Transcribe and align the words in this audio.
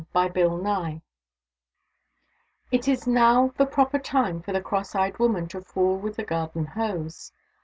It 2.71 2.87
is 2.87 3.05
now 3.05 3.53
the 3.55 3.67
proper 3.67 3.99
time 3.99 4.41
for 4.41 4.51
the 4.51 4.59
cross 4.59 4.95
eyed 4.95 5.19
woman 5.19 5.47
to 5.49 5.61
fool 5.61 5.99
with 5.99 6.15
the 6.15 6.23
garden 6.23 6.65
hose. 6.65 7.31